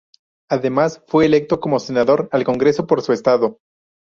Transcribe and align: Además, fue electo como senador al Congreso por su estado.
Además, 0.49 1.03
fue 1.07 1.27
electo 1.27 1.59
como 1.59 1.79
senador 1.79 2.27
al 2.31 2.43
Congreso 2.43 2.87
por 2.87 3.03
su 3.03 3.13
estado. 3.13 3.59